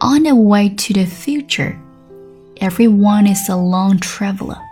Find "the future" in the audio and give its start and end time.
0.94-1.76